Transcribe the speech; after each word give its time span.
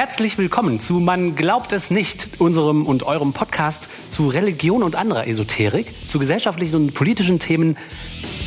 Herzlich 0.00 0.38
willkommen 0.38 0.80
zu 0.80 0.94
Man 0.94 1.36
glaubt 1.36 1.72
es 1.72 1.90
nicht, 1.90 2.40
unserem 2.40 2.86
und 2.86 3.02
eurem 3.02 3.34
Podcast 3.34 3.90
zu 4.08 4.28
Religion 4.28 4.82
und 4.82 4.96
anderer 4.96 5.26
Esoterik, 5.26 5.92
zu 6.08 6.18
gesellschaftlichen 6.18 6.74
und 6.76 6.94
politischen 6.94 7.38
Themen 7.38 7.76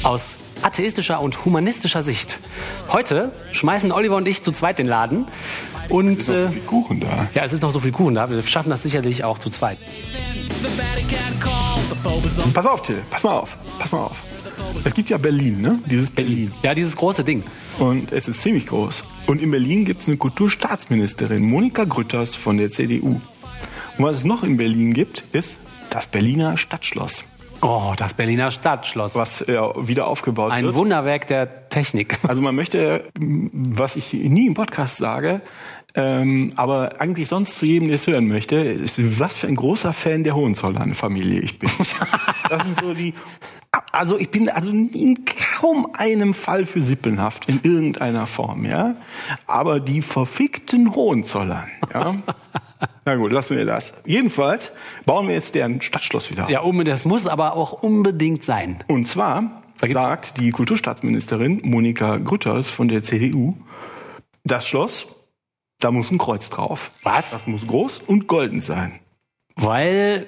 aus 0.01 0.33
atheistischer 0.63 1.21
und 1.21 1.45
humanistischer 1.45 2.01
Sicht. 2.01 2.39
Heute 2.89 3.33
schmeißen 3.51 3.91
Oliver 3.91 4.15
und 4.15 4.27
ich 4.27 4.41
zu 4.41 4.51
zweit 4.51 4.79
den 4.79 4.87
Laden. 4.87 5.27
Und, 5.89 6.27
Es 6.27 6.29
ist 6.29 6.31
noch 6.31 6.41
so 6.41 6.49
viel 6.49 6.61
Kuchen 6.63 6.99
da. 7.01 7.27
Ja, 7.35 7.43
es 7.43 7.53
ist 7.53 7.61
noch 7.61 7.71
so 7.71 7.79
viel 7.81 7.91
Kuchen 7.91 8.15
da. 8.15 8.31
Wir 8.31 8.41
schaffen 8.41 8.71
das 8.71 8.81
sicherlich 8.81 9.23
auch 9.23 9.37
zu 9.37 9.51
zweit. 9.51 9.77
Pass 12.55 12.65
auf, 12.65 12.81
Till, 12.81 13.03
pass 13.11 13.23
mal 13.23 13.37
auf, 13.37 13.55
pass 13.77 13.91
mal 13.91 14.05
auf. 14.05 14.23
Es 14.83 14.91
gibt 14.95 15.11
ja 15.11 15.19
Berlin, 15.19 15.61
ne? 15.61 15.77
Dieses 15.85 16.09
Berlin. 16.09 16.51
Ja, 16.63 16.73
dieses 16.73 16.95
große 16.95 17.23
Ding. 17.23 17.43
Und 17.77 18.11
es 18.11 18.27
ist 18.27 18.41
ziemlich 18.41 18.65
groß. 18.65 19.03
Und 19.27 19.41
in 19.41 19.51
Berlin 19.51 19.85
gibt 19.85 20.01
es 20.01 20.07
eine 20.07 20.17
Kulturstaatsministerin, 20.17 21.43
Monika 21.43 21.85
Grütters 21.85 22.35
von 22.35 22.57
der 22.57 22.71
CDU. 22.71 23.21
Und 23.97 24.05
was 24.05 24.17
es 24.17 24.23
noch 24.25 24.43
in 24.43 24.57
Berlin 24.57 24.93
gibt, 24.93 25.23
ist 25.31 25.59
das 25.89 26.07
Berliner 26.07 26.57
Stadtschloss, 26.57 27.23
Oh, 27.61 27.93
das 27.95 28.13
Berliner 28.13 28.51
Stadtschloss. 28.51 29.15
was 29.15 29.39
äh, 29.43 29.53
wieder 29.77 30.07
aufgebaut 30.07 30.51
Ein 30.51 30.65
wird. 30.65 30.75
Wunderwerk 30.75 31.27
der 31.27 31.69
Technik. 31.69 32.17
Also 32.27 32.41
man 32.41 32.53
möchte, 32.55 33.05
was 33.17 33.95
ich 33.95 34.11
nie 34.11 34.47
im 34.47 34.53
Podcast 34.53 34.97
sage, 34.97 35.41
ähm, 35.95 36.53
aber 36.55 36.99
eigentlich 36.99 37.27
sonst 37.27 37.57
zu 37.57 37.67
jedem, 37.67 37.87
der 37.87 37.95
es 37.95 38.07
hören 38.07 38.27
möchte, 38.27 38.55
ist, 38.55 39.19
was 39.19 39.33
für 39.33 39.47
ein 39.47 39.55
großer 39.55 39.93
Fan 39.93 40.23
der 40.23 40.35
Hohenzollern-Familie 40.35 41.41
ich 41.41 41.59
bin. 41.59 41.69
Das 42.49 42.63
sind 42.63 42.79
so 42.79 42.93
die, 42.93 43.13
also 43.91 44.17
ich 44.17 44.29
bin 44.29 44.49
also 44.49 44.69
in 44.69 45.25
kaum 45.59 45.87
einem 45.93 46.33
Fall 46.33 46.65
für 46.65 46.81
Sippelnhaft 46.81 47.49
in 47.49 47.61
irgendeiner 47.63 48.27
Form, 48.27 48.65
ja. 48.65 48.95
Aber 49.47 49.79
die 49.79 50.01
verfickten 50.01 50.93
Hohenzollern, 50.93 51.67
ja. 51.93 52.15
Na 53.05 53.15
gut, 53.15 53.31
lassen 53.31 53.57
wir 53.57 53.65
das. 53.65 53.93
Jedenfalls 54.05 54.71
bauen 55.05 55.27
wir 55.27 55.35
jetzt 55.35 55.55
deren 55.55 55.81
Stadtschloss 55.81 56.29
wieder. 56.29 56.49
Ja, 56.49 56.61
unbedingt. 56.61 56.95
Das 56.95 57.05
muss 57.05 57.27
aber 57.27 57.55
auch 57.55 57.83
unbedingt 57.83 58.43
sein. 58.43 58.83
Und 58.87 59.07
zwar 59.07 59.63
sagt 59.81 60.37
die 60.37 60.51
Kulturstaatsministerin 60.51 61.61
Monika 61.63 62.17
Grütters 62.17 62.69
von 62.69 62.87
der 62.87 63.03
CDU, 63.03 63.55
das 64.43 64.67
Schloss, 64.67 65.07
da 65.83 65.91
muss 65.91 66.11
ein 66.11 66.17
Kreuz 66.17 66.49
drauf. 66.49 66.91
Was? 67.03 67.31
Das 67.31 67.47
muss 67.47 67.67
groß 67.67 67.99
und 68.07 68.27
golden 68.27 68.61
sein. 68.61 68.99
Weil 69.55 70.27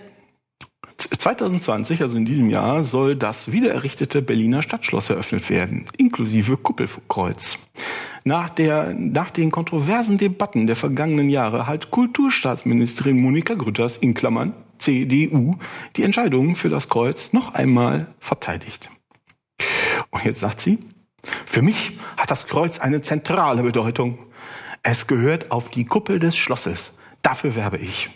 2020, 0.98 2.02
also 2.02 2.18
in 2.18 2.26
diesem 2.26 2.50
Jahr, 2.50 2.84
soll 2.84 3.16
das 3.16 3.52
wiedererrichtete 3.52 4.22
Berliner 4.22 4.62
Stadtschloss 4.62 5.10
eröffnet 5.10 5.50
werden, 5.50 5.86
inklusive 5.98 6.58
Kuppelkreuz. 6.58 7.58
Nach, 8.24 8.50
der, 8.50 8.94
nach 8.94 9.30
den 9.30 9.52
kontroversen 9.52 10.18
Debatten 10.18 10.68
der 10.68 10.76
vergangenen 10.76 11.30
Jahre 11.30 11.68
hat 11.68 11.92
Kulturstaatsministerin 11.92 13.22
Monika 13.22 13.54
Grütters 13.54 13.98
in 13.98 14.14
Klammern 14.14 14.54
CDU 14.80 15.56
die 15.96 16.04
Entscheidung 16.04 16.56
für 16.56 16.70
das 16.70 16.90
Kreuz 16.90 17.34
noch 17.34 17.54
einmal 17.54 18.08
verteidigt. 18.20 18.90
Und 20.10 20.26
jetzt 20.26 20.40
sagt 20.40 20.60
sie, 20.60 20.80
für 21.46 21.62
mich 21.62 21.98
hat 22.18 22.32
das 22.32 22.48
Kreuz 22.48 22.80
eine 22.80 23.02
zentrale 23.02 23.64
Bedeutung. 23.64 24.18
Es 24.88 25.08
gehört 25.08 25.50
auf 25.50 25.72
die 25.72 25.84
Kuppel 25.84 26.20
des 26.20 26.38
Schlosses. 26.38 26.94
Dafür 27.24 27.56
werbe 27.56 27.78
ich. 27.80 28.12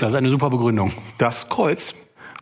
das 0.00 0.10
ist 0.10 0.16
eine 0.16 0.28
super 0.28 0.50
Begründung. 0.50 0.92
Das 1.16 1.48
Kreuz 1.48 1.94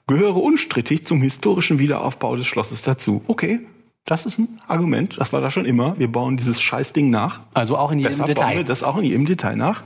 gehöre 0.09 0.35
unstrittig 0.35 1.07
zum 1.07 1.23
historischen 1.23 1.79
Wiederaufbau 1.79 2.35
des 2.35 2.49
Schlosses 2.49 2.83
dazu. 2.83 3.23
Okay, 3.29 3.61
das 4.05 4.27
ist 4.27 4.41
ein 4.41 4.61
Argument. 4.67 5.17
Das 5.21 5.33
war 5.33 5.41
da 5.41 5.51
schon 5.51 5.65
immer. 5.65 5.97
Wir 5.97 6.11
bauen 6.11 6.37
dieses 6.37 6.61
Scheißding 6.61 7.09
nach. 7.09 7.39
Also 7.55 7.77
auch 7.77 7.93
in 7.93 8.01
jedem 8.01 8.11
Deshalb 8.11 8.35
bauen 8.35 8.47
Detail. 8.49 8.57
wir 8.57 8.65
das 8.65 8.83
auch 8.83 8.97
in 8.97 9.05
jedem 9.05 9.27
Detail 9.27 9.55
nach. 9.55 9.85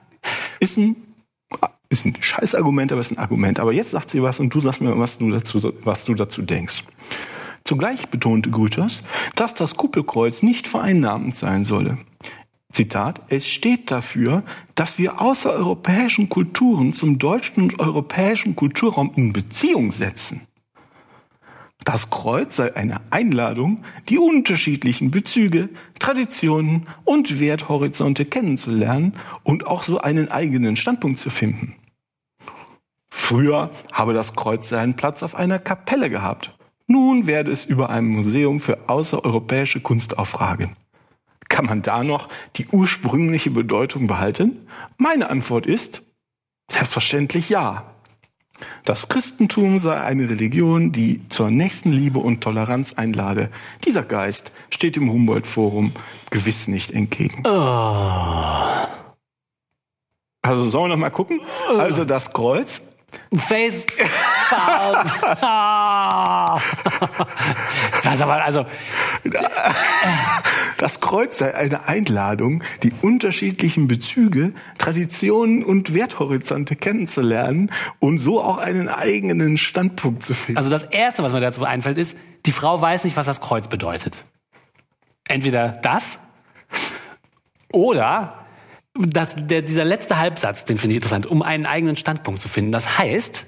ist 0.60 0.76
ein 0.76 0.96
ist 1.88 2.04
ein 2.04 2.14
Scheißargument, 2.20 2.92
aber 2.92 3.00
ist 3.00 3.12
ein 3.12 3.18
Argument. 3.18 3.58
Aber 3.58 3.72
jetzt 3.72 3.92
sagt 3.92 4.10
sie 4.10 4.22
was 4.22 4.38
und 4.38 4.52
du 4.52 4.60
sagst 4.60 4.82
mir, 4.82 4.98
was 4.98 5.16
du 5.16 5.30
dazu, 5.30 5.72
was 5.82 6.04
du 6.04 6.12
dazu 6.12 6.42
denkst. 6.42 6.82
Zugleich 7.64 8.08
betonte 8.08 8.50
Grüters, 8.50 9.00
dass 9.34 9.54
das 9.54 9.76
Kuppelkreuz 9.76 10.42
nicht 10.42 10.66
vereinnahmend 10.66 11.36
sein 11.36 11.64
solle. 11.64 11.96
Zitat, 12.72 13.22
es 13.28 13.48
steht 13.48 13.90
dafür, 13.90 14.44
dass 14.74 14.98
wir 14.98 15.20
außereuropäischen 15.20 16.28
Kulturen 16.28 16.92
zum 16.92 17.18
deutschen 17.18 17.64
und 17.64 17.80
europäischen 17.80 18.56
Kulturraum 18.56 19.12
in 19.16 19.32
Beziehung 19.32 19.90
setzen. 19.90 20.46
Das 21.84 22.10
Kreuz 22.10 22.56
sei 22.56 22.76
eine 22.76 23.00
Einladung, 23.10 23.82
die 24.10 24.18
unterschiedlichen 24.18 25.10
Bezüge, 25.10 25.70
Traditionen 25.98 26.86
und 27.04 27.40
Werthorizonte 27.40 28.26
kennenzulernen 28.26 29.14
und 29.42 29.66
auch 29.66 29.82
so 29.82 29.98
einen 29.98 30.30
eigenen 30.30 30.76
Standpunkt 30.76 31.18
zu 31.18 31.30
finden. 31.30 31.76
Früher 33.08 33.70
habe 33.92 34.12
das 34.12 34.34
Kreuz 34.34 34.68
seinen 34.68 34.96
Platz 34.96 35.22
auf 35.22 35.34
einer 35.34 35.58
Kapelle 35.58 36.10
gehabt. 36.10 36.56
Nun 36.86 37.26
werde 37.26 37.52
es 37.52 37.64
über 37.64 37.88
einem 37.90 38.08
Museum 38.08 38.60
für 38.60 38.88
außereuropäische 38.88 39.80
Kunst 39.80 40.18
aufragen. 40.18 40.76
Kann 41.58 41.66
man 41.66 41.82
da 41.82 42.04
noch 42.04 42.28
die 42.54 42.68
ursprüngliche 42.68 43.50
Bedeutung 43.50 44.06
behalten? 44.06 44.68
Meine 44.96 45.28
Antwort 45.28 45.66
ist 45.66 46.02
selbstverständlich 46.70 47.50
ja. 47.50 47.82
Das 48.84 49.08
Christentum 49.08 49.80
sei 49.80 50.00
eine 50.00 50.30
Religion, 50.30 50.92
die 50.92 51.28
zur 51.30 51.50
Nächstenliebe 51.50 52.20
und 52.20 52.42
Toleranz 52.42 52.92
einlade. 52.92 53.50
Dieser 53.84 54.04
Geist 54.04 54.52
steht 54.70 54.96
im 54.96 55.10
Humboldt-Forum 55.10 55.90
gewiss 56.30 56.68
nicht 56.68 56.92
entgegen. 56.92 57.44
Also 57.44 58.86
sollen 60.70 60.84
wir 60.84 60.88
noch 60.90 60.96
mal 60.96 61.10
gucken? 61.10 61.40
Also 61.76 62.04
das 62.04 62.32
Kreuz 62.32 62.82
Face. 63.36 63.84
Ah. 64.50 66.58
Was 68.02 68.22
aber, 68.22 68.42
also, 68.42 68.64
Das 70.78 71.00
Kreuz 71.00 71.38
sei 71.38 71.54
eine 71.54 71.88
Einladung, 71.88 72.62
die 72.84 72.92
unterschiedlichen 73.02 73.88
Bezüge, 73.88 74.52
Traditionen 74.78 75.64
und 75.64 75.92
Werthorizonte 75.92 76.76
kennenzulernen 76.76 77.72
und 77.98 78.18
so 78.18 78.40
auch 78.40 78.58
einen 78.58 78.88
eigenen 78.88 79.58
Standpunkt 79.58 80.22
zu 80.22 80.34
finden. 80.34 80.56
also 80.56 80.70
das 80.70 80.84
Erste, 80.84 81.24
was 81.24 81.32
mir 81.32 81.40
dazu 81.40 81.64
einfällt, 81.64 81.98
ist, 81.98 82.16
die 82.46 82.52
Frau 82.52 82.80
weiß 82.80 83.02
nicht, 83.02 83.16
was 83.16 83.26
das 83.26 83.40
Kreuz 83.40 83.66
bedeutet. 83.66 84.24
Entweder 85.26 85.70
das 85.82 86.20
oder 87.72 88.46
das, 88.94 89.34
der, 89.36 89.62
dieser 89.62 89.84
letzte 89.84 90.18
Halbsatz, 90.18 90.64
den 90.64 90.78
finde 90.78 90.92
ich 90.92 90.98
interessant, 90.98 91.26
um 91.26 91.42
einen 91.42 91.66
eigenen 91.66 91.96
Standpunkt 91.96 92.40
zu 92.40 92.48
finden. 92.48 92.70
Das 92.70 92.98
heißt, 92.98 93.44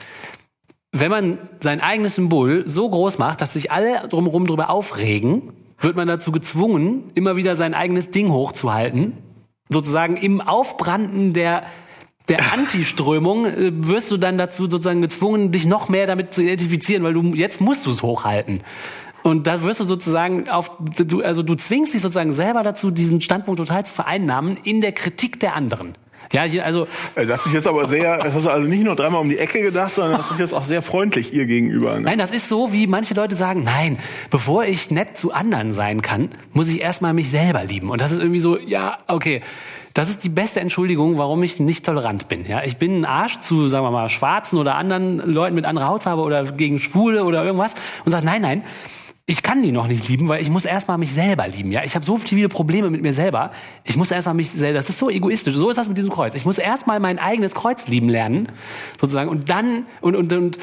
wenn 0.91 1.11
man 1.13 1.39
sein 1.61 1.81
eigenes 1.81 2.17
Symbol 2.17 2.69
so 2.69 2.91
groß 2.91 3.19
macht, 3.19 3.41
dass 3.41 3.53
sich 3.53 3.71
alle 3.71 4.09
drumherum 4.09 4.49
drüber 4.49 4.69
aufregen, 4.69 5.53
wird 5.81 5.97
man 5.97 6.07
dazu 6.07 6.31
gezwungen, 6.33 7.11
immer 7.15 7.37
wieder 7.37 7.57
sein 7.57 7.75
eigenes 7.75 8.11
Ding 8.11 8.31
hochzuhalten. 8.31 9.15
Sozusagen 9.69 10.17
im 10.17 10.41
Aufbranden 10.41 11.33
der, 11.33 11.63
der 12.29 12.53
Antiströmung 12.53 13.47
äh, 13.47 13.73
wirst 13.87 14.11
du 14.11 14.17
dann 14.17 14.39
dazu 14.39 14.69
sozusagen 14.69 15.03
gezwungen, 15.03 15.53
dich 15.53 15.67
noch 15.67 15.89
mehr 15.89 16.07
damit 16.07 16.35
zu 16.35 16.43
identifizieren, 16.43 17.03
weil 17.03 17.15
du 17.15 17.23
jetzt 17.35 17.61
musst 17.61 17.87
du 17.87 17.91
es 17.91 18.03
hochhalten. 18.03 18.63
Und 19.23 19.47
da 19.47 19.63
wirst 19.63 19.81
du 19.81 19.85
sozusagen 19.85 20.49
auf, 20.49 20.71
du, 20.97 21.23
also 21.23 21.43
du 21.43 21.55
zwingst 21.55 21.93
dich 21.93 22.01
sozusagen 22.01 22.33
selber 22.33 22.63
dazu, 22.63 22.91
diesen 22.91 23.21
Standpunkt 23.21 23.59
total 23.59 23.85
zu 23.85 23.93
vereinnahmen 23.93 24.57
in 24.65 24.81
der 24.81 24.93
Kritik 24.93 25.41
der 25.41 25.55
anderen. 25.55 25.95
Ja, 26.33 26.43
also 26.63 26.87
Das 27.15 27.47
ist 27.47 27.53
jetzt 27.53 27.67
aber 27.67 27.87
sehr, 27.87 28.23
das 28.23 28.35
hast 28.35 28.47
du 28.47 28.51
also 28.51 28.69
nicht 28.69 28.85
nur 28.85 28.95
dreimal 28.95 29.21
um 29.21 29.29
die 29.29 29.39
Ecke 29.39 29.63
gedacht, 29.63 29.95
sondern 29.95 30.19
das 30.19 30.31
ist 30.31 30.39
jetzt 30.39 30.55
auch 30.55 30.63
sehr 30.63 30.81
freundlich 30.81 31.33
ihr 31.33 31.47
gegenüber. 31.47 31.95
Ne? 31.95 32.03
Nein, 32.03 32.19
das 32.19 32.31
ist 32.31 32.49
so, 32.49 32.73
wie 32.73 32.87
manche 32.87 33.15
Leute 33.15 33.35
sagen, 33.35 33.65
nein, 33.65 33.99
bevor 34.31 34.65
ich 34.65 34.91
nett 34.91 35.19
zu 35.19 35.33
anderen 35.33 35.75
sein 35.75 36.03
kann, 36.03 36.31
muss 36.53 36.69
ich 36.69 36.81
erstmal 36.81 37.15
mich 37.15 37.31
selber 37.31 37.65
lieben. 37.65 37.91
Und 37.91 38.01
das 38.01 38.13
ist 38.13 38.21
irgendwie 38.21 38.41
so, 38.41 38.59
ja, 38.59 38.99
okay. 39.09 39.43
Das 39.93 40.09
ist 40.09 40.23
die 40.23 40.29
beste 40.29 40.61
Entschuldigung, 40.61 41.19
warum 41.19 41.43
ich 41.43 41.59
nicht 41.59 41.85
tolerant 41.85 42.29
bin. 42.29 42.47
Ja, 42.47 42.63
ich 42.63 42.77
bin 42.77 43.01
ein 43.01 43.05
Arsch 43.05 43.41
zu, 43.41 43.69
sagen 43.69 43.85
wir 43.85 43.91
mal, 43.91 44.09
Schwarzen 44.09 44.57
oder 44.57 44.77
anderen 44.77 45.19
Leuten 45.19 45.57
mit 45.57 45.65
anderer 45.65 45.89
Hautfarbe 45.89 46.23
oder 46.23 46.45
gegen 46.45 46.79
Schwule 46.79 47.25
oder 47.25 47.45
irgendwas 47.45 47.75
und 48.05 48.13
sage, 48.13 48.25
nein, 48.25 48.41
nein, 48.41 48.63
ich 49.31 49.45
kann 49.45 49.63
die 49.63 49.71
noch 49.71 49.87
nicht 49.87 50.09
lieben, 50.09 50.27
weil 50.27 50.43
ich 50.43 50.51
muss 50.51 50.65
erstmal 50.65 50.99
mich 50.99 51.15
selber 51.15 51.47
lieben. 51.47 51.71
Ja, 51.71 51.85
ich 51.85 51.95
habe 51.95 52.05
so 52.05 52.17
viele 52.17 52.49
Probleme 52.49 52.91
mit 52.91 53.01
mir 53.01 53.15
selber. 53.15 53.53
Ich 53.85 53.97
muss 53.97 54.11
erstmal 54.11 54.35
mich 54.35 54.51
selber. 54.51 54.81
Das 54.81 54.89
ist 54.89 54.99
so 54.99 55.09
egoistisch. 55.09 55.55
So 55.55 55.71
ist 55.71 55.77
das 55.77 55.87
mit 55.87 55.97
diesem 55.97 56.11
Kreuz. 56.11 56.35
Ich 56.35 56.45
muss 56.45 56.59
erstmal 56.59 56.99
mein 56.99 57.21
eigenes 57.21 57.55
Kreuz 57.55 57.87
lieben 57.87 58.09
lernen, 58.09 58.49
sozusagen, 59.01 59.31
und 59.31 59.49
dann 59.49 59.87
und 60.01 60.17
und 60.17 60.33
und 60.33 60.59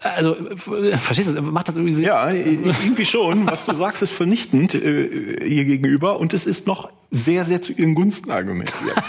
also 0.00 0.36
verstehst 0.56 1.28
du? 1.28 1.42
Macht 1.42 1.68
das 1.68 1.76
irgendwie 1.76 1.94
Sinn? 1.94 2.04
Ja, 2.04 2.30
irgendwie 2.30 3.04
schon. 3.04 3.46
Was 3.46 3.66
du 3.66 3.74
sagst, 3.74 4.02
ist 4.02 4.12
vernichtend 4.12 4.74
äh, 4.74 5.44
ihr 5.44 5.64
gegenüber 5.64 6.18
und 6.18 6.34
es 6.34 6.46
ist 6.46 6.66
noch 6.66 6.90
sehr, 7.10 7.44
sehr 7.44 7.62
zu 7.62 7.72
ihren 7.72 7.94
Gunsten 7.94 8.30
argumentiert. 8.30 8.94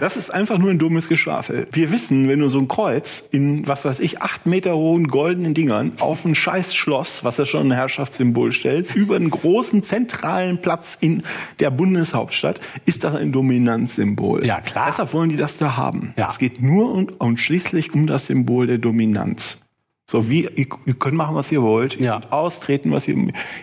Das 0.00 0.16
ist 0.16 0.34
einfach 0.34 0.58
nur 0.58 0.70
ein 0.70 0.80
dummes 0.80 1.08
Geschwafel. 1.08 1.68
Wir 1.70 1.92
wissen, 1.92 2.28
wenn 2.28 2.40
du 2.40 2.48
so 2.48 2.58
ein 2.58 2.66
Kreuz 2.66 3.28
in, 3.30 3.68
was 3.68 3.84
weiß 3.84 4.00
ich, 4.00 4.22
acht 4.22 4.44
Meter 4.44 4.74
hohen 4.74 5.06
goldenen 5.06 5.54
Dingern 5.54 5.92
auf 6.00 6.24
ein 6.24 6.34
scheiß 6.34 6.74
Schloss, 6.74 7.22
was 7.22 7.36
ja 7.36 7.46
schon 7.46 7.68
ein 7.68 7.70
Herrschaftssymbol 7.70 8.50
stellt, 8.50 8.92
über 8.96 9.14
einen 9.14 9.30
großen 9.30 9.84
zentralen 9.84 10.60
Platz 10.60 10.98
in 11.00 11.22
der 11.60 11.70
Bundeshauptstadt, 11.70 12.60
ist 12.86 13.04
das 13.04 13.14
ein 13.14 13.30
Dominanzsymbol. 13.30 14.44
Ja, 14.44 14.60
klar. 14.60 14.86
Deshalb 14.88 15.12
wollen 15.12 15.30
die 15.30 15.36
das 15.36 15.58
da 15.58 15.76
haben. 15.76 16.12
Ja. 16.16 16.26
Es 16.28 16.40
geht 16.40 16.60
nur 16.60 16.92
und, 16.92 17.20
und 17.20 17.38
schließlich 17.38 17.94
um 17.94 18.08
das 18.08 18.26
Symbol 18.26 18.66
der 18.66 18.78
Dominanz. 18.78 19.63
So 20.10 20.28
wie 20.28 20.42
ihr, 20.44 20.66
ihr 20.84 20.94
könnt 20.94 21.16
machen, 21.16 21.34
was 21.34 21.50
ihr 21.50 21.62
wollt, 21.62 21.96
ihr 21.96 22.02
Ja. 22.06 22.20
könnt 22.20 22.32
austreten, 22.32 22.90
was 22.92 23.08
ihr, 23.08 23.16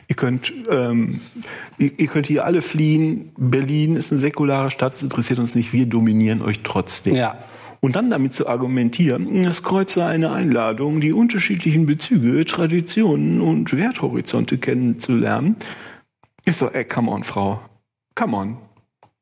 ihr 0.07 0.15
könnt, 0.15 0.51
ähm, 0.69 1.21
ihr, 1.77 1.91
ihr 1.99 2.07
könnt 2.07 2.25
hier 2.27 2.45
alle 2.45 2.61
fliehen. 2.63 3.31
Berlin 3.37 3.95
ist 3.95 4.11
eine 4.11 4.19
säkulare 4.19 4.71
Stadt, 4.71 4.93
es 4.93 5.03
interessiert 5.03 5.37
uns 5.39 5.53
nicht, 5.55 5.71
wir 5.71 5.85
dominieren 5.85 6.41
euch 6.41 6.61
trotzdem. 6.63 7.15
Ja. 7.15 7.37
Und 7.79 7.95
dann 7.95 8.09
damit 8.11 8.33
zu 8.33 8.47
argumentieren, 8.47 9.43
das 9.43 9.63
Kreuz 9.63 9.93
sei 9.93 10.05
eine 10.05 10.31
Einladung, 10.31 11.01
die 11.01 11.13
unterschiedlichen 11.13 11.85
Bezüge, 11.87 12.45
Traditionen 12.45 13.41
und 13.41 13.75
Werthorizonte 13.75 14.57
kennenzulernen, 14.59 15.55
ist 16.45 16.59
so, 16.59 16.67
ey, 16.69 16.85
come 16.85 17.09
on, 17.11 17.23
Frau. 17.23 17.59
Come 18.15 18.37
on. 18.37 18.57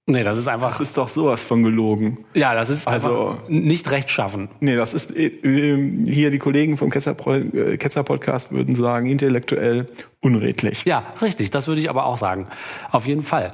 Nee, 0.10 0.24
das 0.24 0.38
ist 0.40 0.48
einfach. 0.48 0.70
Das 0.70 0.82
ist 0.82 0.98
doch 0.98 1.08
sowas 1.08 1.42
von 1.44 1.62
gelogen. 1.64 2.26
ja, 2.34 2.56
das 2.56 2.70
ist 2.70 2.88
Also- 2.88 3.38
nicht 3.48 3.92
rechtschaffen. 3.92 4.50
Nee, 4.60 4.76
das 4.76 4.94
ist 4.96 5.16
äh, 5.16 5.28
äh, 5.28 6.12
hier 6.12 6.32
die 6.32 6.40
Kollegen 6.40 6.78
vom 6.78 6.90
Ketzer, 6.90 7.16
äh, 7.28 7.78
Ketzer 7.78 8.04
Podcast 8.04 8.52
würden 8.52 8.74
sagen, 8.74 9.06
intellektuell 9.08 9.86
unredlich. 10.22 10.84
Ja, 10.86 11.04
richtig, 11.22 11.52
das 11.52 11.68
würde 11.68 11.80
ich 11.80 11.90
aber 11.90 12.06
auch 12.08 12.18
sagen. 12.18 12.48
Auf 12.92 13.06
jeden 13.06 13.22
Fall. 13.24 13.54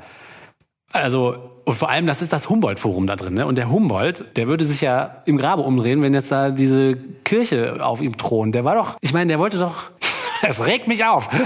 Also, 0.94 1.36
und 1.66 1.76
vor 1.76 1.90
allem, 1.90 2.08
das 2.08 2.22
ist 2.22 2.32
das 2.32 2.48
Humboldt-Forum 2.48 3.06
da 3.08 3.16
drin. 3.18 3.34
Ne? 3.34 3.46
Und 3.46 3.58
der 3.58 3.70
Humboldt, 3.70 4.24
der 4.38 4.48
würde 4.48 4.64
sich 4.64 4.80
ja 4.82 5.24
im 5.26 5.36
Grabe 5.36 5.62
umdrehen, 5.64 6.02
wenn 6.02 6.14
jetzt 6.14 6.32
da 6.32 6.52
diese 6.52 6.96
Kirche 7.26 7.84
auf 7.84 8.02
ihm 8.02 8.18
thront. 8.18 8.56
Der 8.56 8.64
war 8.64 8.76
doch, 8.76 8.96
ich 9.02 9.12
meine, 9.12 9.28
der 9.28 9.40
wollte 9.40 9.58
doch, 9.58 9.90
es 10.50 10.66
regt 10.66 10.88
mich 10.88 11.06
auf. 11.06 11.30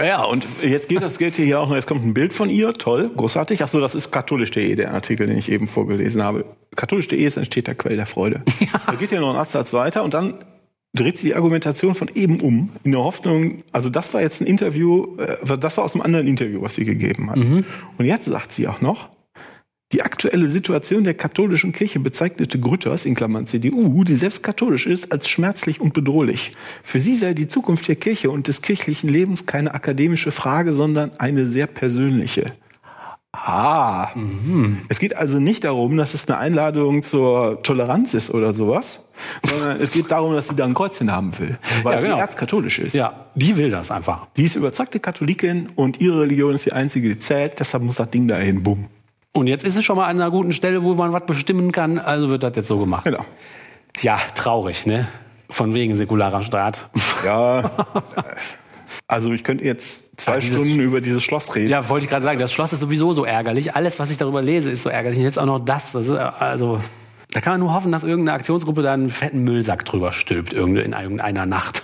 Ja, 0.00 0.22
und 0.22 0.46
jetzt 0.62 0.88
geht 0.88 1.02
das 1.02 1.18
geht 1.18 1.34
hier 1.34 1.58
auch 1.58 1.68
noch, 1.68 1.74
jetzt 1.74 1.88
kommt 1.88 2.04
ein 2.04 2.14
Bild 2.14 2.32
von 2.32 2.48
ihr, 2.48 2.72
toll, 2.72 3.10
großartig. 3.16 3.64
Ach 3.64 3.68
so, 3.68 3.80
das 3.80 3.96
ist 3.96 4.12
katholisch.de, 4.12 4.76
der 4.76 4.94
Artikel, 4.94 5.26
den 5.26 5.36
ich 5.36 5.50
eben 5.50 5.66
vorgelesen 5.66 6.22
habe. 6.22 6.44
Katholisch.de 6.76 7.18
ist 7.18 7.36
ein 7.36 7.46
steter 7.46 7.74
Quell 7.74 7.96
der 7.96 8.06
Freude. 8.06 8.42
Da 8.86 8.94
geht 8.94 9.10
hier 9.10 9.18
noch 9.18 9.30
ein 9.30 9.36
Absatz 9.36 9.72
weiter 9.72 10.04
und 10.04 10.14
dann 10.14 10.34
dreht 10.94 11.18
sie 11.18 11.26
die 11.26 11.34
Argumentation 11.34 11.96
von 11.96 12.08
eben 12.14 12.40
um, 12.40 12.70
in 12.84 12.92
der 12.92 13.02
Hoffnung, 13.02 13.64
also 13.72 13.90
das 13.90 14.14
war 14.14 14.20
jetzt 14.20 14.40
ein 14.40 14.46
Interview, 14.46 15.16
äh, 15.16 15.58
das 15.58 15.76
war 15.76 15.84
aus 15.84 15.94
einem 15.94 16.02
anderen 16.02 16.28
Interview, 16.28 16.62
was 16.62 16.76
sie 16.76 16.84
gegeben 16.84 17.30
hat. 17.30 17.38
Und 17.38 18.04
jetzt 18.04 18.26
sagt 18.26 18.52
sie 18.52 18.68
auch 18.68 18.80
noch, 18.80 19.08
die 19.92 20.02
aktuelle 20.02 20.48
Situation 20.48 21.04
der 21.04 21.14
katholischen 21.14 21.72
Kirche 21.72 21.98
bezeichnete 21.98 22.60
Grütters, 22.60 23.06
in 23.06 23.14
Klammern 23.14 23.46
CDU, 23.46 24.04
die 24.04 24.14
selbst 24.14 24.42
katholisch 24.42 24.86
ist, 24.86 25.10
als 25.12 25.28
schmerzlich 25.28 25.80
und 25.80 25.94
bedrohlich. 25.94 26.52
Für 26.82 26.98
sie 26.98 27.16
sei 27.16 27.32
die 27.32 27.48
Zukunft 27.48 27.88
der 27.88 27.96
Kirche 27.96 28.30
und 28.30 28.48
des 28.48 28.60
kirchlichen 28.60 29.08
Lebens 29.08 29.46
keine 29.46 29.72
akademische 29.72 30.30
Frage, 30.30 30.74
sondern 30.74 31.12
eine 31.18 31.46
sehr 31.46 31.66
persönliche. 31.66 32.52
Ah. 33.32 34.08
Es 34.88 34.98
geht 34.98 35.16
also 35.16 35.38
nicht 35.38 35.64
darum, 35.64 35.96
dass 35.96 36.12
es 36.12 36.28
eine 36.28 36.38
Einladung 36.38 37.02
zur 37.02 37.62
Toleranz 37.62 38.12
ist 38.12 38.30
oder 38.30 38.52
sowas, 38.52 39.04
sondern 39.48 39.80
es 39.80 39.92
geht 39.92 40.10
darum, 40.10 40.34
dass 40.34 40.48
sie 40.48 40.56
da 40.56 40.64
ein 40.64 40.74
Kreuzchen 40.74 41.10
haben 41.10 41.38
will, 41.38 41.56
weil 41.82 41.94
Ja, 41.94 42.00
genau. 42.00 42.16
sie 42.16 42.20
erzkatholisch 42.20 42.78
ist. 42.80 42.94
Ja, 42.94 43.26
die 43.34 43.56
will 43.56 43.70
das 43.70 43.90
einfach. 43.90 44.26
Die 44.36 44.44
ist 44.44 44.56
überzeugte 44.56 44.98
Katholikin 44.98 45.70
und 45.76 46.00
ihre 46.00 46.22
Religion 46.22 46.54
ist 46.54 46.66
die 46.66 46.72
einzige, 46.72 47.08
die 47.08 47.18
zählt, 47.18 47.60
deshalb 47.60 47.84
muss 47.84 47.96
das 47.96 48.10
Ding 48.10 48.28
dahin, 48.28 48.62
bumm. 48.62 48.86
Und 49.38 49.46
jetzt 49.46 49.64
ist 49.64 49.76
es 49.76 49.84
schon 49.84 49.96
mal 49.96 50.06
an 50.06 50.20
einer 50.20 50.30
guten 50.30 50.52
Stelle, 50.52 50.82
wo 50.84 50.94
man 50.94 51.12
was 51.12 51.24
bestimmen 51.26 51.72
kann, 51.72 51.98
also 51.98 52.28
wird 52.28 52.42
das 52.42 52.54
jetzt 52.56 52.68
so 52.68 52.78
gemacht. 52.78 53.04
Genau. 53.04 53.24
Ja, 54.00 54.18
traurig, 54.34 54.86
ne? 54.86 55.08
Von 55.50 55.74
wegen 55.74 55.96
säkularer 55.96 56.42
Staat. 56.42 56.88
Ja. 57.24 57.70
Also 59.06 59.32
ich 59.32 59.42
könnte 59.42 59.64
jetzt 59.64 60.20
zwei 60.20 60.38
dieses- 60.38 60.58
Stunden 60.58 60.80
über 60.80 61.00
dieses 61.00 61.22
Schloss 61.22 61.54
reden. 61.54 61.70
Ja, 61.70 61.88
wollte 61.88 62.04
ich 62.04 62.10
gerade 62.10 62.24
sagen, 62.24 62.38
das 62.38 62.52
Schloss 62.52 62.72
ist 62.74 62.80
sowieso 62.80 63.12
so 63.14 63.24
ärgerlich. 63.24 63.74
Alles, 63.74 63.98
was 63.98 64.10
ich 64.10 64.18
darüber 64.18 64.42
lese, 64.42 64.70
ist 64.70 64.82
so 64.82 64.90
ärgerlich. 64.90 65.18
Und 65.18 65.24
jetzt 65.24 65.38
auch 65.38 65.46
noch 65.46 65.60
das. 65.60 65.92
das 65.92 66.06
ist, 66.06 66.10
also, 66.12 66.80
da 67.32 67.40
kann 67.40 67.54
man 67.54 67.60
nur 67.60 67.72
hoffen, 67.72 67.90
dass 67.90 68.02
irgendeine 68.02 68.36
Aktionsgruppe 68.36 68.82
da 68.82 68.92
einen 68.92 69.08
fetten 69.10 69.44
Müllsack 69.44 69.84
drüber 69.86 70.12
stülpt, 70.12 70.52
in 70.52 70.76
irgendeiner 70.76 71.46
Nacht. 71.46 71.82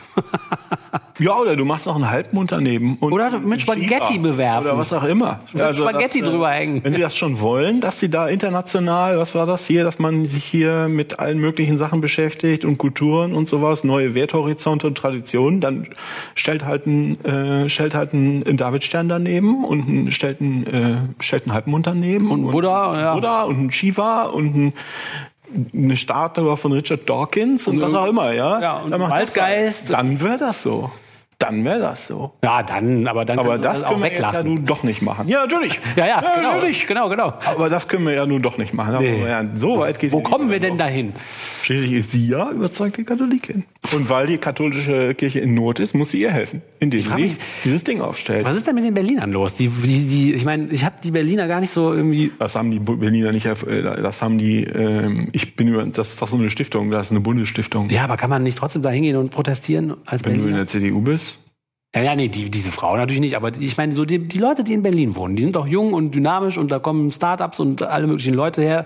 Ja, 1.19 1.39
oder 1.39 1.55
du 1.55 1.65
machst 1.65 1.87
noch 1.87 1.95
einen 1.95 2.11
Halbmond 2.11 2.51
daneben. 2.51 2.97
Und 2.99 3.13
Oder 3.13 3.39
mit 3.39 3.61
Spaghetti 3.61 4.19
bewerfen. 4.19 4.67
Oder 4.67 4.79
was 4.79 4.93
auch 4.93 5.05
immer. 5.05 5.41
Mit 5.53 5.77
Spaghetti 5.77 6.21
das, 6.21 6.29
äh, 6.29 6.31
drüber 6.31 6.51
hängen. 6.51 6.83
Wenn 6.83 6.93
sie 6.93 7.01
das 7.01 7.17
schon 7.17 7.41
wollen, 7.41 7.81
dass 7.81 8.01
sie 8.01 8.11
da 8.11 8.27
international, 8.27 9.19
was 9.19 9.35
war 9.35 9.47
das 9.47 9.67
hier, 9.67 9.85
dass 9.85 10.01
man 10.01 10.27
sich 10.27 10.45
hier 10.45 10.89
mit 10.89 11.21
allen 11.21 11.39
möglichen 11.39 11.79
Sachen 11.79 12.01
beschäftigt 12.01 12.65
und 12.65 12.79
Kulturen 12.79 13.35
und 13.35 13.49
sowas, 13.49 13.85
neue 13.85 14.15
Werthorizonte 14.15 14.89
und 14.89 14.99
Traditionen, 14.99 15.61
dann 15.61 15.87
stellt 16.35 16.65
halt 16.65 16.87
ein, 16.87 17.25
äh, 17.25 17.69
stellt 17.69 17.95
halt 17.95 18.13
ein 18.13 18.57
Davidstern 18.57 19.09
daneben 19.09 19.65
und 19.65 19.89
ein, 19.89 20.13
stellt 20.13 20.41
ein, 20.41 20.67
äh, 20.67 21.23
stellt 21.23 21.45
einen 21.45 21.53
Halbmond 21.53 21.87
daneben. 21.87 22.31
Und 22.31 22.47
ein 22.47 22.51
Buddha, 22.51 22.93
ein 22.93 23.01
ja. 23.01 23.15
Buddha 23.15 23.43
und 23.45 23.67
ein 23.67 23.73
Shiva 23.73 24.25
und 24.25 24.57
ein 24.57 24.73
eine 25.73 25.97
Statue 25.97 26.57
von 26.57 26.73
Richard 26.73 27.09
Dawkins 27.09 27.69
und, 27.69 27.77
Und 27.77 27.83
was 27.83 27.95
auch 27.95 28.07
immer, 28.07 28.33
ja. 28.33 28.61
Ja, 28.61 28.77
und 28.79 28.91
Dann 28.91 29.01
macht 29.01 29.13
das 29.13 29.37
Waldgeist. 29.37 29.91
Dann 29.91 30.21
wäre 30.21 30.39
das 30.39 30.63
so. 30.63 30.91
Dann 31.39 31.65
wäre 31.65 31.79
das 31.81 32.07
so. 32.07 32.33
Ja, 32.43 32.63
dann, 32.63 33.07
aber 33.07 33.25
dann 33.25 33.39
Aber 33.39 33.51
können 33.51 33.63
wir 33.63 33.69
das 33.69 33.83
auch 33.85 33.91
können 33.91 34.03
wir 34.03 34.09
jetzt 34.11 34.21
ja 34.21 34.29
weglassen. 34.29 34.55
nun 34.55 34.65
doch 34.67 34.83
nicht 34.83 35.03
machen. 35.03 35.29
Ja, 35.29 35.41
natürlich. 35.43 35.79
Ja, 35.97 36.07
ja, 36.07 36.21
genau, 36.37 36.53
natürlich. 36.55 36.87
genau, 36.87 37.09
genau. 37.09 37.35
Aber 37.47 37.69
das 37.69 37.87
können 37.89 38.07
wir 38.07 38.15
ja 38.15 38.25
nun 38.25 38.41
doch 38.41 38.57
nicht 38.57 38.73
machen. 38.73 38.97
Nee. 39.01 39.25
Ja, 39.27 39.45
so 39.55 39.79
weit 39.79 39.99
geht 39.99 40.13
Wo 40.13 40.19
ja 40.19 40.23
kommen 40.25 40.51
wir 40.51 40.61
denn 40.61 40.79
dahin? 40.79 41.13
Schließlich 41.63 41.93
ist 41.93 42.11
sie 42.13 42.29
ja 42.29 42.51
überzeugte 42.51 43.05
Katholikin. 43.05 43.65
Und 43.93 44.09
weil 44.09 44.27
die 44.27 44.39
katholische 44.39 45.15
Kirche 45.15 45.41
in 45.41 45.55
Not 45.55 45.81
ist, 45.81 45.95
muss 45.95 46.11
sie 46.13 46.21
ihr 46.21 46.31
helfen, 46.31 46.63
indem 46.79 47.01
sie 47.03 47.11
mich- 47.11 47.37
dieses 47.65 47.85
Ding 47.85 48.01
aufstellt. 48.01 48.45
Was 48.47 48.57
ist 48.57 48.67
denn 48.67 48.75
mit 48.75 48.85
den 48.85 48.95
Berlinern 48.95 49.31
los? 49.33 49.55
Die, 49.57 49.69
die, 49.69 50.07
die, 50.07 50.33
ich 50.35 50.45
meine, 50.45 50.69
ich 50.71 50.85
habe 50.85 50.95
die 51.03 51.11
Berliner 51.11 51.47
gar 51.49 51.61
nicht 51.61 51.73
so 51.73 51.93
irgendwie. 51.93 52.33
Das 52.39 52.57
haben 52.57 52.71
die 52.71 52.79
Berliner 52.79 53.33
nicht, 53.33 53.45
äh, 53.47 53.55
das 53.83 54.23
haben 54.23 54.39
die, 54.39 54.65
ähm, 54.65 55.29
ich 55.33 55.57
bin 55.57 55.69
über, 55.69 55.85
das 55.85 56.11
ist 56.13 56.23
doch 56.23 56.29
so 56.29 56.37
eine 56.37 56.49
Stiftung, 56.49 56.91
das 56.91 57.07
ist 57.07 57.11
eine 57.13 57.21
Bundesstiftung. 57.21 57.91
Ja, 57.91 58.05
aber 58.05 58.17
kann 58.17 58.31
man 58.31 58.43
nicht 58.43 58.57
trotzdem 58.59 58.83
da 58.83 58.91
hingehen 58.91 59.17
und 59.17 59.31
protestieren 59.31 59.95
als 60.07 60.25
Wenn 60.25 60.33
du 60.33 60.39
in 60.39 60.43
Berliner? 60.45 60.59
der 60.61 60.67
CDU 60.69 61.01
bist. 61.01 61.34
Ja, 61.95 62.03
ja, 62.03 62.15
nee, 62.17 62.29
die, 62.29 62.51
diese 62.51 62.73
Frau 62.73 62.97
natürlich 62.97 63.21
nicht, 63.21 63.37
aber 63.37 63.53
ich 63.57 63.77
meine, 63.77 63.95
so 63.95 64.05
die, 64.05 64.19
die 64.19 64.39
Leute, 64.39 64.65
die 64.65 64.73
in 64.73 64.83
Berlin 64.83 65.15
wohnen, 65.15 65.37
die 65.37 65.43
sind 65.43 65.55
doch 65.55 65.67
jung 65.67 65.93
und 65.93 66.13
dynamisch 66.13 66.59
und 66.59 66.71
da 66.73 66.81
kommen 66.81 67.13
Startups 67.13 67.61
und 67.61 67.83
alle 67.83 68.09
möglichen 68.09 68.35
Leute 68.35 68.63
her. 68.63 68.85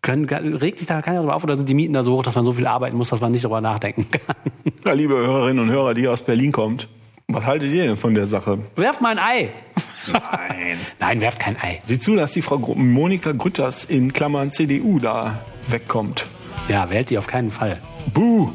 Können, 0.00 0.26
regt 0.26 0.78
sich 0.78 0.86
da 0.86 1.02
keiner 1.02 1.20
drüber 1.20 1.34
auf 1.34 1.42
oder 1.42 1.56
sind 1.56 1.68
die 1.68 1.74
Mieten 1.74 1.92
da 1.92 2.04
so 2.04 2.12
hoch, 2.14 2.22
dass 2.22 2.36
man 2.36 2.44
so 2.44 2.52
viel 2.52 2.68
arbeiten 2.68 2.96
muss, 2.96 3.08
dass 3.08 3.20
man 3.20 3.32
nicht 3.32 3.42
darüber 3.42 3.60
nachdenken 3.60 4.06
kann? 4.10 4.36
Ja, 4.84 4.92
liebe 4.92 5.14
Hörerinnen 5.14 5.64
und 5.68 5.70
Hörer, 5.70 5.94
die 5.94 6.06
aus 6.06 6.22
Berlin 6.22 6.52
kommt, 6.52 6.86
was 7.26 7.44
haltet 7.44 7.72
ihr 7.72 7.84
denn 7.84 7.96
von 7.96 8.14
der 8.14 8.26
Sache? 8.26 8.58
Werft 8.76 9.00
mal 9.00 9.10
ein 9.10 9.18
Ei! 9.18 9.50
Nein. 10.06 10.78
Nein, 11.00 11.20
werft 11.20 11.40
kein 11.40 11.56
Ei. 11.60 11.80
Sieh 11.84 11.98
zu, 11.98 12.14
dass 12.14 12.30
die 12.30 12.42
Frau 12.42 12.58
Monika 12.58 13.32
Grütters 13.32 13.84
in 13.84 14.12
Klammern 14.12 14.52
CDU 14.52 15.00
da 15.00 15.40
wegkommt. 15.66 16.26
Ja, 16.68 16.88
wählt 16.90 17.10
die 17.10 17.18
auf 17.18 17.26
keinen 17.26 17.50
Fall. 17.50 17.80
Buh. 18.14 18.50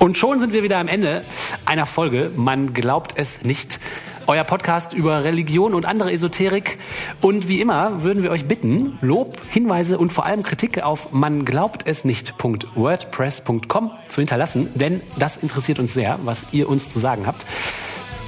Und 0.00 0.16
schon 0.16 0.40
sind 0.40 0.54
wir 0.54 0.62
wieder 0.62 0.78
am 0.78 0.88
Ende 0.88 1.24
einer 1.66 1.84
Folge. 1.84 2.30
Man 2.34 2.72
glaubt 2.72 3.12
es 3.16 3.42
nicht. 3.42 3.78
Euer 4.26 4.44
Podcast 4.44 4.94
über 4.94 5.24
Religion 5.24 5.74
und 5.74 5.84
andere 5.84 6.10
Esoterik. 6.10 6.78
Und 7.20 7.48
wie 7.48 7.60
immer 7.60 8.02
würden 8.02 8.22
wir 8.22 8.30
euch 8.30 8.46
bitten, 8.46 8.98
Lob, 9.02 9.38
Hinweise 9.50 9.98
und 9.98 10.10
vor 10.10 10.24
allem 10.24 10.42
Kritik 10.42 10.82
auf 10.82 11.12
man 11.12 11.44
glaubt 11.44 11.86
es 11.86 12.06
nicht.wordpress.com 12.06 13.90
zu 14.08 14.20
hinterlassen, 14.22 14.70
denn 14.74 15.02
das 15.18 15.36
interessiert 15.36 15.78
uns 15.78 15.92
sehr, 15.92 16.18
was 16.24 16.46
ihr 16.50 16.70
uns 16.70 16.88
zu 16.88 16.98
sagen 16.98 17.26
habt. 17.26 17.44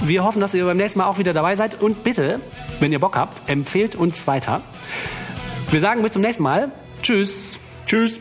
Wir 0.03 0.25
hoffen, 0.25 0.43
dass 0.43 0.53
ihr 0.53 0.67
beim 0.67 0.77
nächsten 0.77 0.99
Mal 0.99 1.07
auch 1.07 1.17
wieder 1.17 1.33
dabei 1.33 1.57
seid 1.57 1.81
und 1.81 2.05
bitte, 2.05 2.41
wenn 2.81 2.93
ihr 2.93 3.01
Bock 3.01 3.17
habt, 3.17 3.49
empfehlt 3.49 3.95
uns 3.95 4.27
weiter. 4.27 4.61
Wir 5.71 5.81
sagen 5.81 6.03
bis 6.03 6.13
zum 6.13 6.21
nächsten 6.21 6.43
Mal. 6.43 6.71
Tschüss. 7.03 7.59
Tschüss. 7.87 8.21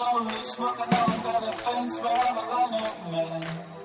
only 0.00 0.42
smoking 0.44 0.84
on 0.84 1.22
that 1.24 1.42
offense 1.54 1.98
wherever 2.00 2.40
I'm 2.40 2.70
look, 2.82 3.12
man. 3.12 3.77